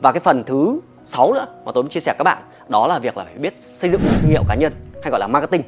Và 0.00 0.12
cái 0.12 0.20
phần 0.20 0.44
thứ 0.44 0.80
sáu 1.06 1.32
nữa 1.32 1.46
mà 1.64 1.72
tôi 1.72 1.82
muốn 1.82 1.90
chia 1.90 2.00
sẻ 2.00 2.14
các 2.18 2.24
bạn 2.24 2.38
đó 2.68 2.86
là 2.86 2.98
việc 2.98 3.16
là 3.16 3.24
phải 3.24 3.34
biết 3.34 3.54
xây 3.60 3.90
dựng 3.90 4.00
thương 4.00 4.30
hiệu 4.30 4.42
cá 4.48 4.54
nhân 4.54 4.72
hay 5.02 5.10
gọi 5.10 5.20
là 5.20 5.26
marketing 5.26 5.62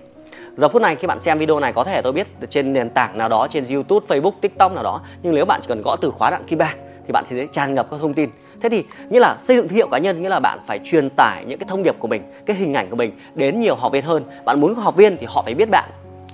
giờ 0.56 0.68
phút 0.68 0.82
này 0.82 0.96
khi 0.96 1.06
bạn 1.06 1.20
xem 1.20 1.38
video 1.38 1.60
này 1.60 1.72
có 1.72 1.84
thể 1.84 2.02
tôi 2.02 2.12
biết 2.12 2.26
trên 2.50 2.72
nền 2.72 2.90
tảng 2.90 3.18
nào 3.18 3.28
đó, 3.28 3.46
trên 3.50 3.64
youtube, 3.64 4.06
facebook, 4.08 4.32
tiktok 4.40 4.72
nào 4.72 4.82
đó. 4.82 5.00
Nhưng 5.22 5.34
nếu 5.34 5.44
bạn 5.44 5.60
chỉ 5.62 5.68
cần 5.68 5.82
gõ 5.82 5.96
từ 5.96 6.10
khóa 6.10 6.30
đặng 6.30 6.44
kim 6.44 6.58
ba 6.58 6.74
thì 7.06 7.12
bạn 7.12 7.24
sẽ 7.26 7.36
thấy 7.36 7.48
tràn 7.52 7.74
ngập 7.74 7.90
các 7.90 8.00
thông 8.00 8.14
tin. 8.14 8.30
Thế 8.60 8.68
thì 8.68 8.84
như 9.08 9.18
là 9.18 9.36
xây 9.38 9.56
dựng 9.56 9.68
thương 9.68 9.76
hiệu 9.76 9.88
cá 9.88 9.98
nhân 9.98 10.22
nghĩa 10.22 10.28
là 10.28 10.40
bạn 10.40 10.58
phải 10.66 10.80
truyền 10.84 11.10
tải 11.10 11.44
những 11.44 11.58
cái 11.58 11.66
thông 11.68 11.82
điệp 11.82 11.96
của 11.98 12.08
mình, 12.08 12.22
cái 12.46 12.56
hình 12.56 12.74
ảnh 12.74 12.90
của 12.90 12.96
mình 12.96 13.18
đến 13.34 13.60
nhiều 13.60 13.74
học 13.74 13.92
viên 13.92 14.04
hơn. 14.04 14.24
Bạn 14.44 14.60
muốn 14.60 14.74
có 14.74 14.82
học 14.82 14.96
viên 14.96 15.16
thì 15.16 15.26
họ 15.30 15.42
phải 15.42 15.54
biết 15.54 15.70
bạn. 15.70 15.90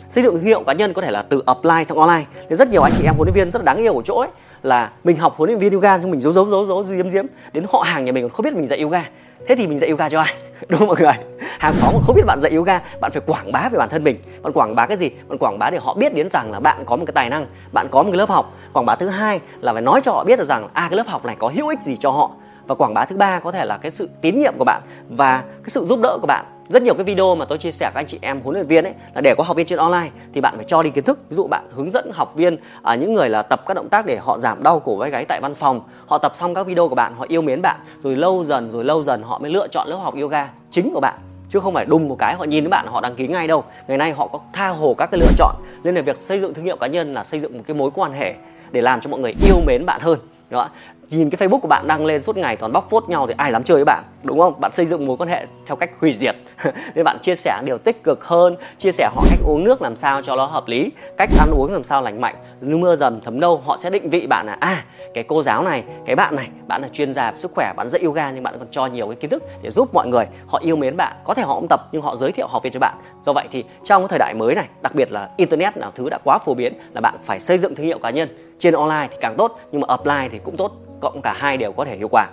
Xây 0.08 0.24
dựng 0.24 0.34
thương 0.34 0.44
hiệu 0.44 0.62
cá 0.66 0.72
nhân 0.72 0.92
có 0.92 1.02
thể 1.02 1.10
là 1.10 1.22
từ 1.22 1.42
offline 1.46 1.84
sang 1.84 1.98
online. 1.98 2.24
Nên 2.48 2.56
rất 2.56 2.68
nhiều 2.68 2.82
anh 2.82 2.92
chị 2.96 3.04
em 3.04 3.14
huấn 3.14 3.26
luyện 3.26 3.34
viên 3.34 3.50
rất 3.50 3.58
là 3.58 3.64
đáng 3.64 3.76
yêu 3.76 3.96
ở 3.96 4.02
chỗ 4.04 4.14
ấy, 4.14 4.28
là 4.62 4.90
mình 5.04 5.16
học 5.16 5.34
huấn 5.36 5.50
luyện 5.50 5.58
viên 5.58 5.72
yoga 5.72 5.96
nhưng 5.96 6.10
mình 6.10 6.20
giấu 6.20 6.32
giấu 6.32 6.50
giấu 6.50 6.66
giấu 6.66 6.84
diếm 6.84 7.10
diếm 7.10 7.26
đến 7.52 7.66
họ 7.72 7.82
hàng 7.82 8.04
nhà 8.04 8.12
mình 8.12 8.24
còn 8.24 8.30
không 8.30 8.44
biết 8.44 8.54
mình 8.54 8.66
dạy 8.66 8.80
yoga. 8.80 9.04
Thế 9.48 9.56
thì 9.56 9.66
mình 9.66 9.78
dạy 9.78 9.90
yoga 9.90 10.08
cho 10.08 10.20
ai? 10.20 10.34
đúng 10.68 10.78
không 10.78 10.88
mọi 10.88 10.96
người? 11.00 11.12
Hàng 11.58 11.74
xóm 11.74 11.94
không 12.06 12.16
biết 12.16 12.22
bạn 12.26 12.40
dạy 12.40 12.52
yoga, 12.52 12.80
bạn 13.00 13.10
phải 13.12 13.22
quảng 13.26 13.52
bá 13.52 13.68
về 13.72 13.78
bản 13.78 13.88
thân 13.88 14.04
mình. 14.04 14.22
Bạn 14.42 14.52
quảng 14.52 14.74
bá 14.74 14.86
cái 14.86 14.96
gì? 14.96 15.10
Bạn 15.28 15.38
quảng 15.38 15.58
bá 15.58 15.70
để 15.70 15.78
họ 15.78 15.94
biết 15.94 16.14
đến 16.14 16.28
rằng 16.28 16.52
là 16.52 16.60
bạn 16.60 16.84
có 16.86 16.96
một 16.96 17.04
cái 17.06 17.12
tài 17.12 17.30
năng, 17.30 17.46
bạn 17.72 17.88
có 17.90 18.02
một 18.02 18.10
cái 18.10 18.18
lớp 18.18 18.28
học. 18.28 18.50
Quảng 18.72 18.86
bá 18.86 18.96
thứ 18.96 19.08
hai 19.08 19.40
là 19.60 19.72
phải 19.72 19.82
nói 19.82 20.00
cho 20.00 20.12
họ 20.12 20.24
biết 20.24 20.38
được 20.38 20.48
rằng 20.48 20.68
à 20.72 20.86
cái 20.90 20.96
lớp 20.96 21.06
học 21.06 21.24
này 21.24 21.36
có 21.38 21.50
hữu 21.54 21.68
ích 21.68 21.82
gì 21.82 21.96
cho 21.96 22.10
họ 22.10 22.30
và 22.70 22.74
quảng 22.74 22.94
bá 22.94 23.04
thứ 23.04 23.16
ba 23.16 23.38
có 23.38 23.52
thể 23.52 23.64
là 23.64 23.78
cái 23.78 23.90
sự 23.90 24.08
tín 24.20 24.38
nhiệm 24.38 24.54
của 24.58 24.64
bạn 24.64 24.82
và 25.08 25.44
cái 25.62 25.68
sự 25.68 25.84
giúp 25.84 26.00
đỡ 26.02 26.18
của 26.20 26.26
bạn. 26.26 26.44
Rất 26.68 26.82
nhiều 26.82 26.94
cái 26.94 27.04
video 27.04 27.34
mà 27.34 27.44
tôi 27.44 27.58
chia 27.58 27.72
sẻ 27.72 27.90
các 27.94 28.00
anh 28.00 28.06
chị 28.06 28.18
em 28.22 28.40
huấn 28.40 28.54
luyện 28.54 28.66
viên 28.66 28.84
ấy 28.84 28.92
là 29.14 29.20
để 29.20 29.34
có 29.34 29.44
học 29.44 29.56
viên 29.56 29.66
trên 29.66 29.78
online 29.78 30.10
thì 30.32 30.40
bạn 30.40 30.56
phải 30.56 30.64
cho 30.64 30.82
đi 30.82 30.90
kiến 30.90 31.04
thức. 31.04 31.18
Ví 31.28 31.36
dụ 31.36 31.46
bạn 31.46 31.64
hướng 31.70 31.90
dẫn 31.90 32.10
học 32.12 32.34
viên 32.34 32.56
à, 32.82 32.94
những 32.94 33.14
người 33.14 33.28
là 33.28 33.42
tập 33.42 33.62
các 33.66 33.74
động 33.74 33.88
tác 33.88 34.06
để 34.06 34.16
họ 34.16 34.38
giảm 34.38 34.62
đau 34.62 34.80
cổ 34.80 34.96
vai 34.96 35.10
gáy 35.10 35.24
tại 35.24 35.40
văn 35.42 35.54
phòng 35.54 35.80
họ 36.06 36.18
tập 36.18 36.32
xong 36.34 36.54
các 36.54 36.66
video 36.66 36.88
của 36.88 36.94
bạn 36.94 37.14
họ 37.16 37.24
yêu 37.28 37.42
mến 37.42 37.62
bạn 37.62 37.80
rồi 38.02 38.16
lâu 38.16 38.44
dần 38.44 38.70
rồi 38.70 38.84
lâu 38.84 39.02
dần 39.02 39.22
họ 39.22 39.38
mới 39.38 39.50
lựa 39.50 39.68
chọn 39.68 39.88
lớp 39.88 39.96
học 39.96 40.14
yoga 40.20 40.48
chính 40.70 40.90
của 40.94 41.00
bạn. 41.00 41.14
Chứ 41.48 41.60
không 41.60 41.74
phải 41.74 41.86
đùng 41.86 42.08
một 42.08 42.16
cái 42.18 42.34
họ 42.34 42.44
nhìn 42.44 42.64
đến 42.64 42.70
bạn 42.70 42.86
họ 42.86 43.00
đăng 43.00 43.14
ký 43.14 43.26
ngay 43.26 43.48
đâu. 43.48 43.64
Ngày 43.88 43.98
nay 43.98 44.12
họ 44.12 44.26
có 44.26 44.40
tha 44.52 44.68
hồ 44.68 44.94
các 44.98 45.10
cái 45.10 45.20
lựa 45.20 45.32
chọn. 45.38 45.54
Nên 45.84 45.94
là 45.94 46.02
việc 46.02 46.18
xây 46.18 46.40
dựng 46.40 46.54
thương 46.54 46.64
hiệu 46.64 46.76
cá 46.76 46.86
nhân 46.86 47.14
là 47.14 47.24
xây 47.24 47.40
dựng 47.40 47.56
một 47.56 47.64
cái 47.66 47.76
mối 47.76 47.90
quan 47.94 48.12
hệ 48.12 48.34
để 48.70 48.80
làm 48.80 49.00
cho 49.00 49.10
mọi 49.10 49.20
người 49.20 49.34
yêu 49.46 49.56
mến 49.66 49.86
bạn 49.86 50.00
hơn. 50.00 50.18
Đó 50.50 50.68
nhìn 51.10 51.30
cái 51.30 51.48
facebook 51.48 51.60
của 51.60 51.68
bạn 51.68 51.86
đăng 51.86 52.06
lên 52.06 52.22
suốt 52.22 52.36
ngày 52.36 52.56
toàn 52.56 52.72
bóc 52.72 52.90
phốt 52.90 53.08
nhau 53.08 53.26
thì 53.26 53.34
ai 53.36 53.52
dám 53.52 53.64
chơi 53.64 53.76
với 53.76 53.84
bạn, 53.84 54.04
đúng 54.22 54.38
không? 54.38 54.60
Bạn 54.60 54.70
xây 54.70 54.86
dựng 54.86 55.06
mối 55.06 55.16
quan 55.16 55.28
hệ 55.28 55.46
theo 55.66 55.76
cách 55.76 55.90
hủy 56.00 56.14
diệt. 56.14 56.36
Nên 56.94 57.04
bạn 57.04 57.18
chia 57.22 57.34
sẻ 57.34 57.62
điều 57.64 57.78
tích 57.78 58.04
cực 58.04 58.24
hơn, 58.24 58.56
chia 58.78 58.92
sẻ 58.92 59.10
họ 59.14 59.22
cách 59.30 59.38
uống 59.44 59.64
nước 59.64 59.82
làm 59.82 59.96
sao 59.96 60.22
cho 60.22 60.36
nó 60.36 60.46
hợp 60.46 60.68
lý, 60.68 60.90
cách 61.16 61.30
ăn 61.38 61.50
uống 61.50 61.72
làm 61.72 61.84
sao 61.84 62.02
lành 62.02 62.20
mạnh. 62.20 62.34
Mưa 62.60 62.96
dần 62.96 63.20
thấm 63.24 63.40
lâu 63.40 63.62
họ 63.66 63.78
sẽ 63.82 63.90
định 63.90 64.10
vị 64.10 64.26
bạn 64.26 64.46
là 64.46 64.56
à 64.60 64.84
cái 65.14 65.24
cô 65.24 65.42
giáo 65.42 65.62
này, 65.62 65.84
cái 66.06 66.16
bạn 66.16 66.36
này, 66.36 66.48
bạn 66.68 66.82
là 66.82 66.88
chuyên 66.92 67.14
gia 67.14 67.30
về 67.30 67.38
sức 67.38 67.52
khỏe 67.54 67.72
bạn 67.76 67.88
dạy 67.90 68.02
yoga 68.02 68.30
nhưng 68.30 68.42
bạn 68.42 68.54
còn 68.58 68.68
cho 68.70 68.86
nhiều 68.86 69.06
cái 69.06 69.16
kiến 69.16 69.30
thức 69.30 69.42
để 69.62 69.70
giúp 69.70 69.94
mọi 69.94 70.08
người, 70.08 70.26
họ 70.46 70.58
yêu 70.62 70.76
mến 70.76 70.96
bạn. 70.96 71.16
Có 71.24 71.34
thể 71.34 71.42
họ 71.42 71.54
không 71.54 71.68
tập 71.68 71.80
nhưng 71.92 72.02
họ 72.02 72.16
giới 72.16 72.32
thiệu 72.32 72.46
học 72.46 72.62
viên 72.62 72.72
cho 72.72 72.80
bạn. 72.80 72.94
Do 73.26 73.32
vậy 73.32 73.48
thì 73.52 73.64
trong 73.84 74.02
cái 74.02 74.08
thời 74.08 74.18
đại 74.18 74.34
mới 74.34 74.54
này, 74.54 74.68
đặc 74.82 74.94
biệt 74.94 75.12
là 75.12 75.30
internet 75.36 75.76
là 75.76 75.90
thứ 75.94 76.08
đã 76.10 76.18
quá 76.24 76.38
phổ 76.38 76.54
biến 76.54 76.74
là 76.94 77.00
bạn 77.00 77.14
phải 77.22 77.40
xây 77.40 77.58
dựng 77.58 77.74
thương 77.74 77.86
hiệu 77.86 77.98
cá 77.98 78.10
nhân 78.10 78.49
trên 78.60 78.74
online 78.74 79.08
thì 79.10 79.16
càng 79.20 79.34
tốt 79.38 79.58
nhưng 79.72 79.80
mà 79.80 79.86
offline 79.96 80.28
thì 80.32 80.38
cũng 80.38 80.56
tốt 80.56 80.72
cộng 81.00 81.20
cả 81.22 81.34
hai 81.38 81.56
đều 81.56 81.72
có 81.72 81.84
thể 81.84 81.96
hiệu 81.96 82.08
quả. 82.10 82.26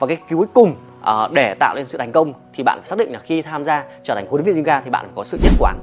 Và 0.00 0.06
cái 0.06 0.18
cuối 0.30 0.46
cùng 0.54 0.74
uh, 1.00 1.32
để 1.32 1.54
tạo 1.54 1.74
nên 1.74 1.86
sự 1.86 1.98
thành 1.98 2.12
công 2.12 2.32
thì 2.54 2.62
bạn 2.62 2.78
phải 2.80 2.88
xác 2.88 2.98
định 2.98 3.12
là 3.12 3.18
khi 3.18 3.42
tham 3.42 3.64
gia 3.64 3.84
trở 4.02 4.14
thành 4.14 4.26
huấn 4.26 4.44
luyện 4.44 4.54
viên 4.54 4.64
yoga 4.64 4.80
thì 4.80 4.90
bạn 4.90 5.04
phải 5.04 5.12
có 5.16 5.24
sự 5.24 5.38
nhất 5.42 5.52
quán. 5.58 5.78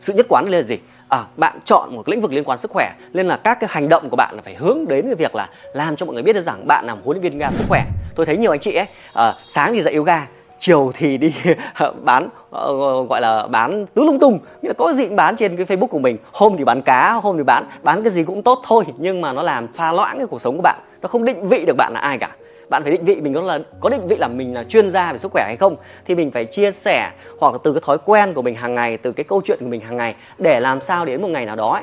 Sự 0.00 0.12
nhất 0.12 0.26
quán 0.28 0.48
là 0.50 0.62
gì? 0.62 0.76
À, 1.08 1.24
bạn 1.36 1.58
chọn 1.64 1.96
một 1.96 2.08
lĩnh 2.08 2.20
vực 2.20 2.32
liên 2.32 2.44
quan 2.44 2.58
sức 2.58 2.70
khỏe 2.70 2.92
nên 3.12 3.26
là 3.26 3.36
các 3.36 3.60
cái 3.60 3.70
hành 3.72 3.88
động 3.88 4.10
của 4.10 4.16
bạn 4.16 4.34
là 4.36 4.42
phải 4.42 4.54
hướng 4.54 4.78
đến 4.88 5.06
cái 5.06 5.14
việc 5.14 5.34
là 5.34 5.48
làm 5.72 5.96
cho 5.96 6.06
mọi 6.06 6.14
người 6.14 6.22
biết 6.22 6.32
được 6.32 6.40
rằng 6.40 6.66
bạn 6.66 6.86
là 6.86 6.94
một 6.94 7.00
huấn 7.04 7.20
luyện 7.20 7.32
viên 7.32 7.40
yoga 7.40 7.50
sức 7.50 7.64
khỏe. 7.68 7.84
Tôi 8.14 8.26
thấy 8.26 8.36
nhiều 8.36 8.50
anh 8.50 8.60
chị 8.60 8.74
ấy 8.74 8.86
à, 9.14 9.34
sáng 9.48 9.74
thì 9.74 9.82
dạy 9.82 9.94
yoga 9.94 10.26
chiều 10.60 10.90
thì 10.94 11.18
đi 11.18 11.34
bán 12.02 12.28
ờ, 12.50 12.72
gọi 13.08 13.20
là 13.20 13.46
bán 13.46 13.86
tứ 13.94 14.04
lung 14.04 14.18
tung. 14.18 14.38
Nghĩa 14.62 14.68
là 14.68 14.74
có 14.78 14.92
gì 14.92 15.06
cũng 15.06 15.16
bán 15.16 15.36
trên 15.36 15.56
cái 15.56 15.66
facebook 15.66 15.86
của 15.86 15.98
mình. 15.98 16.16
Hôm 16.32 16.56
thì 16.56 16.64
bán 16.64 16.82
cá 16.82 17.12
hôm 17.12 17.36
thì 17.36 17.42
bán 17.42 17.64
bán 17.82 18.02
cái 18.02 18.12
gì 18.12 18.22
cũng 18.22 18.42
tốt 18.42 18.62
thôi. 18.66 18.84
Nhưng 18.98 19.20
mà 19.20 19.32
nó 19.32 19.42
làm 19.42 19.68
pha 19.68 19.92
loãng 19.92 20.18
cái 20.18 20.26
cuộc 20.26 20.40
sống 20.40 20.56
của 20.56 20.62
bạn. 20.62 20.80
Nó 21.02 21.08
không 21.08 21.24
định 21.24 21.48
vị 21.48 21.64
được 21.66 21.76
bạn 21.78 21.92
là 21.92 22.00
ai 22.00 22.18
cả. 22.18 22.28
Bạn 22.68 22.82
phải 22.82 22.92
định 22.92 23.04
vị 23.04 23.20
mình 23.20 23.34
có 23.34 23.40
là 23.40 23.58
có 23.80 23.88
định 23.88 24.08
vị 24.08 24.16
là 24.16 24.28
mình 24.28 24.54
là 24.54 24.64
chuyên 24.64 24.90
gia 24.90 25.12
về 25.12 25.18
sức 25.18 25.32
khỏe 25.32 25.44
hay 25.46 25.56
không. 25.56 25.76
Thì 26.06 26.14
mình 26.14 26.30
phải 26.30 26.44
chia 26.44 26.72
sẻ 26.72 27.10
hoặc 27.40 27.52
là 27.52 27.58
từ 27.64 27.72
cái 27.72 27.82
thói 27.86 27.98
quen 28.04 28.34
của 28.34 28.42
mình 28.42 28.54
hàng 28.54 28.74
ngày 28.74 28.96
từ 28.96 29.12
cái 29.12 29.24
câu 29.24 29.40
chuyện 29.44 29.58
của 29.60 29.68
mình 29.68 29.80
hàng 29.80 29.96
ngày 29.96 30.14
để 30.38 30.60
làm 30.60 30.80
sao 30.80 31.04
đến 31.04 31.22
một 31.22 31.28
ngày 31.28 31.46
nào 31.46 31.56
đó 31.56 31.72
ấy, 31.72 31.82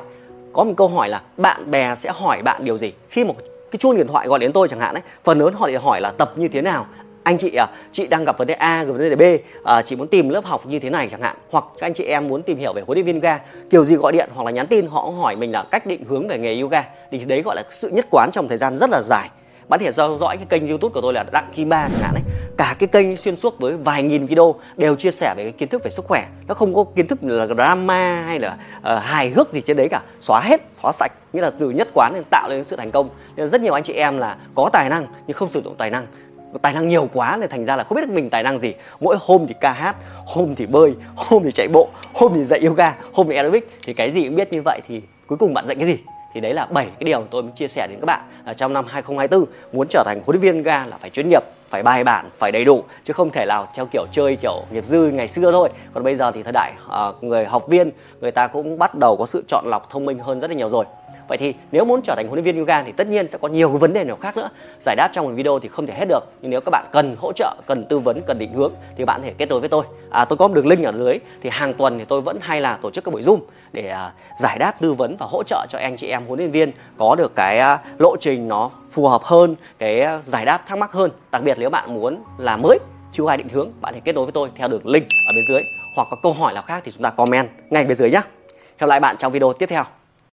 có 0.52 0.64
một 0.64 0.72
câu 0.76 0.88
hỏi 0.88 1.08
là 1.08 1.22
bạn 1.36 1.70
bè 1.70 1.94
sẽ 1.94 2.10
hỏi 2.14 2.42
bạn 2.42 2.64
điều 2.64 2.76
gì? 2.76 2.92
Khi 3.08 3.24
một 3.24 3.34
cái 3.70 3.78
chuông 3.78 3.96
điện 3.96 4.06
thoại 4.06 4.26
gọi 4.28 4.38
đến 4.38 4.52
tôi 4.52 4.68
chẳng 4.68 4.80
hạn 4.80 4.94
ấy 4.94 5.02
phần 5.24 5.38
lớn 5.38 5.54
họ 5.56 5.68
để 5.68 5.76
hỏi 5.76 6.00
là 6.00 6.10
tập 6.10 6.32
như 6.36 6.48
thế 6.48 6.62
nào? 6.62 6.86
Anh 7.28 7.38
chị 7.38 7.54
à 7.54 7.68
chị 7.92 8.06
đang 8.06 8.24
gặp 8.24 8.38
vấn 8.38 8.46
đề 8.46 8.54
A 8.54 8.84
gặp 8.84 8.92
vấn 8.92 9.10
đề 9.10 9.16
B. 9.16 9.22
À, 9.64 9.82
chị 9.82 9.96
muốn 9.96 10.08
tìm 10.08 10.28
lớp 10.28 10.44
học 10.44 10.66
như 10.66 10.78
thế 10.78 10.90
này 10.90 11.08
chẳng 11.10 11.22
hạn. 11.22 11.36
Hoặc 11.50 11.64
các 11.78 11.86
anh 11.86 11.94
chị 11.94 12.04
em 12.04 12.28
muốn 12.28 12.42
tìm 12.42 12.58
hiểu 12.58 12.72
về 12.72 12.82
huấn 12.86 12.96
luyện 12.96 13.06
viên 13.06 13.14
yoga 13.14 13.38
kiểu 13.70 13.84
gì 13.84 13.96
gọi 13.96 14.12
điện 14.12 14.30
hoặc 14.34 14.44
là 14.44 14.50
nhắn 14.50 14.66
tin 14.66 14.86
họ 14.86 15.00
hỏi 15.00 15.36
mình 15.36 15.52
là 15.52 15.64
cách 15.70 15.86
định 15.86 16.04
hướng 16.08 16.28
về 16.28 16.38
nghề 16.38 16.60
yoga. 16.60 16.84
Thì 17.10 17.18
đấy 17.18 17.42
gọi 17.42 17.56
là 17.56 17.62
sự 17.70 17.88
nhất 17.88 18.06
quán 18.10 18.30
trong 18.32 18.48
thời 18.48 18.58
gian 18.58 18.76
rất 18.76 18.90
là 18.90 19.02
dài. 19.02 19.30
Bạn 19.68 19.80
thể 19.80 19.92
theo 19.92 20.16
dõi 20.16 20.36
cái 20.36 20.46
kênh 20.48 20.68
youtube 20.68 20.92
của 20.94 21.00
tôi 21.00 21.12
là 21.12 21.24
đặng 21.32 21.50
kim 21.54 21.68
ba 21.68 21.88
chẳng 21.92 22.00
hạn 22.00 22.14
ấy. 22.14 22.22
Cả 22.56 22.76
cái 22.78 22.86
kênh 22.86 23.16
xuyên 23.16 23.36
suốt 23.36 23.58
với 23.58 23.76
vài 23.76 24.02
nghìn 24.02 24.26
video 24.26 24.54
đều 24.76 24.94
chia 24.94 25.10
sẻ 25.10 25.34
về 25.36 25.42
cái 25.42 25.52
kiến 25.52 25.68
thức 25.68 25.82
về 25.84 25.90
sức 25.90 26.04
khỏe. 26.04 26.26
Nó 26.46 26.54
không 26.54 26.74
có 26.74 26.84
kiến 26.96 27.06
thức 27.06 27.18
là 27.22 27.46
drama 27.46 28.24
hay 28.26 28.38
là 28.38 28.56
uh, 28.78 29.02
hài 29.02 29.30
hước 29.30 29.52
gì 29.52 29.60
trên 29.60 29.76
đấy 29.76 29.88
cả. 29.88 30.02
Xóa 30.20 30.40
hết 30.40 30.60
xóa 30.82 30.92
sạch. 30.92 31.12
Nghĩa 31.32 31.40
là 31.40 31.50
từ 31.50 31.70
nhất 31.70 31.88
quán 31.94 32.12
nên 32.14 32.24
tạo 32.30 32.48
nên 32.48 32.64
sự 32.64 32.76
thành 32.76 32.90
công. 32.90 33.08
Nên 33.36 33.48
rất 33.48 33.60
nhiều 33.60 33.72
anh 33.72 33.82
chị 33.82 33.92
em 33.92 34.18
là 34.18 34.36
có 34.54 34.70
tài 34.72 34.88
năng 34.88 35.06
nhưng 35.26 35.36
không 35.36 35.48
sử 35.48 35.62
dụng 35.62 35.74
tài 35.78 35.90
năng 35.90 36.06
tài 36.62 36.72
năng 36.72 36.88
nhiều 36.88 37.08
quá 37.14 37.36
nên 37.40 37.50
thành 37.50 37.64
ra 37.64 37.76
là 37.76 37.84
không 37.84 37.96
biết 37.96 38.08
mình 38.08 38.30
tài 38.30 38.42
năng 38.42 38.58
gì. 38.58 38.74
Mỗi 39.00 39.16
hôm 39.20 39.46
thì 39.46 39.54
ca 39.60 39.72
hát 39.72 39.96
hôm 40.26 40.54
thì 40.54 40.66
bơi 40.66 40.94
hôm 41.16 41.42
thì 41.44 41.52
chạy 41.52 41.68
bộ 41.68 41.88
hôm 42.14 42.32
thì 42.34 42.44
dạy 42.44 42.60
yoga 42.60 42.94
hôm 43.14 43.26
thì 43.28 43.34
aerobic 43.34 43.70
thì 43.82 43.94
cái 43.94 44.10
gì 44.10 44.24
cũng 44.24 44.36
biết 44.36 44.52
như 44.52 44.62
vậy 44.64 44.80
thì 44.86 45.02
cuối 45.28 45.38
cùng 45.38 45.54
bạn 45.54 45.66
dạy 45.66 45.76
cái 45.76 45.86
gì? 45.86 45.98
Thì 46.34 46.40
đấy 46.40 46.54
là 46.54 46.66
bảy 46.66 46.86
cái 46.86 47.04
điều 47.04 47.24
tôi 47.30 47.42
muốn 47.42 47.52
chia 47.52 47.68
sẻ 47.68 47.86
đến 47.90 48.00
các 48.00 48.06
bạn. 48.06 48.20
À, 48.44 48.54
trong 48.54 48.72
năm 48.72 48.84
2024 48.88 49.44
muốn 49.72 49.86
trở 49.90 50.02
thành 50.06 50.20
huấn 50.26 50.40
luyện 50.40 50.54
viên 50.54 50.62
ga 50.62 50.86
là 50.86 50.98
phải 51.00 51.10
chuyên 51.10 51.28
nghiệp 51.28 51.42
phải 51.68 51.82
bài 51.82 52.04
bản 52.04 52.28
phải 52.30 52.52
đầy 52.52 52.64
đủ 52.64 52.84
chứ 53.04 53.12
không 53.12 53.30
thể 53.30 53.46
nào 53.46 53.68
theo 53.74 53.86
kiểu 53.92 54.06
chơi 54.12 54.36
kiểu 54.36 54.64
nghiệp 54.70 54.84
dư 54.84 54.98
ngày 55.00 55.28
xưa 55.28 55.52
thôi. 55.52 55.68
Còn 55.94 56.04
bây 56.04 56.16
giờ 56.16 56.32
thì 56.32 56.42
thời 56.42 56.52
đại 56.52 56.72
uh, 56.86 57.24
người 57.24 57.44
học 57.44 57.68
viên 57.68 57.90
người 58.20 58.30
ta 58.30 58.46
cũng 58.46 58.78
bắt 58.78 58.94
đầu 58.94 59.16
có 59.16 59.26
sự 59.26 59.44
chọn 59.48 59.64
lọc 59.66 59.90
thông 59.90 60.04
minh 60.04 60.18
hơn 60.18 60.40
rất 60.40 60.50
là 60.50 60.56
nhiều 60.56 60.68
rồi. 60.68 60.84
Vậy 61.28 61.38
thì 61.38 61.54
nếu 61.72 61.84
muốn 61.84 62.00
trở 62.02 62.14
thành 62.16 62.26
huấn 62.28 62.36
luyện 62.36 62.44
viên 62.44 62.58
yoga 62.58 62.82
thì 62.82 62.92
tất 62.92 63.06
nhiên 63.06 63.28
sẽ 63.28 63.38
có 63.38 63.48
nhiều 63.48 63.68
cái 63.68 63.78
vấn 63.78 63.92
đề 63.92 64.04
nào 64.04 64.16
khác 64.20 64.36
nữa. 64.36 64.48
Giải 64.80 64.96
đáp 64.96 65.10
trong 65.12 65.26
một 65.26 65.32
video 65.34 65.58
thì 65.58 65.68
không 65.68 65.86
thể 65.86 65.94
hết 65.94 66.04
được 66.08 66.20
nhưng 66.40 66.50
nếu 66.50 66.60
các 66.60 66.70
bạn 66.70 66.84
cần 66.92 67.16
hỗ 67.18 67.32
trợ 67.32 67.56
cần 67.66 67.84
tư 67.84 67.98
vấn 67.98 68.20
cần 68.26 68.38
định 68.38 68.54
hướng 68.54 68.72
thì 68.96 69.04
bạn 69.04 69.22
thể 69.22 69.32
kết 69.38 69.48
nối 69.48 69.60
với 69.60 69.68
tôi. 69.68 69.84
À, 70.10 70.24
tôi 70.24 70.36
có 70.36 70.48
một 70.48 70.54
đường 70.54 70.66
link 70.66 70.84
ở 70.84 70.92
dưới 70.92 71.18
thì 71.42 71.50
hàng 71.50 71.74
tuần 71.74 71.98
thì 71.98 72.04
tôi 72.04 72.20
vẫn 72.20 72.38
hay 72.40 72.60
là 72.60 72.78
tổ 72.82 72.90
chức 72.90 73.04
các 73.04 73.14
buổi 73.14 73.22
zoom 73.22 73.38
để 73.72 73.88
à, 73.88 74.12
giải 74.38 74.58
đáp 74.58 74.80
tư 74.80 74.92
vấn 74.92 75.16
và 75.16 75.26
hỗ 75.26 75.42
trợ 75.42 75.66
cho 75.68 75.78
anh 75.78 75.96
chị 75.96 76.08
em 76.08 76.26
huấn 76.26 76.38
luyện 76.38 76.50
viên 76.50 76.72
có 76.98 77.14
được 77.14 77.34
cái 77.34 77.58
à, 77.58 77.78
lộ 77.98 78.16
trình 78.20 78.48
nó 78.48 78.70
phù 78.90 79.08
hợp 79.08 79.22
hơn 79.24 79.56
cái 79.78 80.00
à, 80.00 80.20
giải 80.26 80.44
đáp 80.44 80.62
thắc 80.66 80.78
mắc 80.78 80.92
hơn 80.92 81.10
đặc 81.30 81.42
biệt 81.44 81.58
nếu 81.58 81.70
bạn 81.70 81.94
muốn 81.94 82.22
làm 82.38 82.62
mới, 82.62 82.78
chưa 83.12 83.28
ai 83.28 83.36
định 83.36 83.48
hướng, 83.48 83.72
bạn 83.80 83.94
thể 83.94 84.00
kết 84.00 84.14
nối 84.14 84.24
với 84.24 84.32
tôi 84.32 84.50
theo 84.56 84.68
đường 84.68 84.86
link 84.86 85.06
ở 85.26 85.32
bên 85.34 85.44
dưới. 85.48 85.62
Hoặc 85.94 86.08
có 86.10 86.16
câu 86.22 86.32
hỏi 86.32 86.54
nào 86.54 86.62
khác 86.62 86.82
thì 86.84 86.92
chúng 86.92 87.02
ta 87.02 87.10
comment 87.10 87.48
ngay 87.70 87.84
bên 87.84 87.96
dưới 87.96 88.10
nhé 88.10 88.20
hẹn 88.78 88.88
lại 88.88 89.00
bạn 89.00 89.16
trong 89.18 89.32
video 89.32 89.52
tiếp 89.52 89.66
theo. 89.66 89.84